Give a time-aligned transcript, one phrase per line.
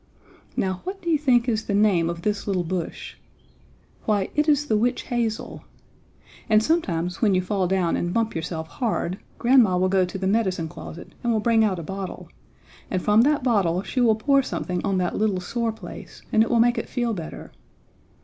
[0.57, 3.17] Now, what do you think is the name of this little bush?
[4.05, 5.63] Why, it is the witch hazel.
[6.49, 10.25] And sometime when you fall down and bump yourself hard grandma will go to the
[10.25, 12.29] medicine closet and will bring out a bottle,
[12.89, 16.49] and from that bottle she will pour something on that little sore place and it
[16.49, 17.51] will make it feel better.